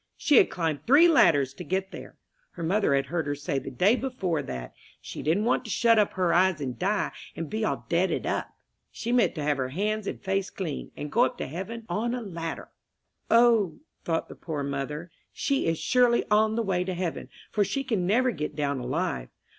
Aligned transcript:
She 0.17 0.37
had 0.37 0.49
climbed 0.49 0.83
three 0.87 1.07
ladders 1.07 1.53
to 1.53 1.63
get 1.63 1.91
there. 1.91 2.17
Her 2.53 2.63
mother 2.63 2.95
had 2.95 3.05
heard 3.05 3.27
her 3.27 3.35
say 3.35 3.59
the 3.59 3.69
day 3.69 3.95
before 3.95 4.41
that 4.41 4.73
"she 4.99 5.21
didn't 5.21 5.45
want 5.45 5.63
to 5.65 5.69
shut 5.69 5.99
up 5.99 6.13
her 6.13 6.33
eyes 6.33 6.59
and 6.59 6.79
die, 6.79 7.11
and 7.35 7.47
be 7.51 7.63
all 7.63 7.85
deaded 7.87 8.25
up 8.25 8.49
she 8.91 9.11
meant 9.11 9.35
to 9.35 9.43
have 9.43 9.57
her 9.57 9.69
hands 9.69 10.07
and 10.07 10.19
face 10.19 10.49
clean, 10.49 10.89
and 10.97 11.11
go 11.11 11.23
up 11.25 11.37
to 11.37 11.45
heaven 11.45 11.85
on 11.87 12.15
a 12.15 12.21
ladder." 12.23 12.69
"O," 13.29 13.77
thought 14.03 14.27
the 14.27 14.33
poor 14.33 14.63
mother, 14.63 15.11
"she 15.31 15.67
is 15.67 15.77
surely 15.77 16.25
on 16.31 16.55
the 16.55 16.63
way 16.63 16.83
to 16.83 16.95
heaven, 16.95 17.29
for 17.51 17.63
she 17.63 17.83
can 17.83 18.07
never 18.07 18.31
get 18.31 18.55
down 18.55 18.79
alive. 18.79 19.29